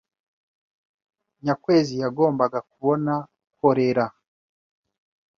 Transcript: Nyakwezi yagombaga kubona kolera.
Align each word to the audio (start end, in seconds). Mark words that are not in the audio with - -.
Nyakwezi 1.43 1.93
yagombaga 2.03 2.59
kubona 2.69 3.13
kolera. 3.59 4.05